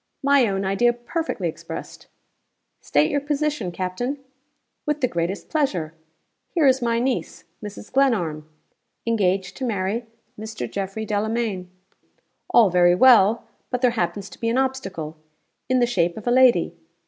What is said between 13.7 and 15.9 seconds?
there happens to be an obstacle in the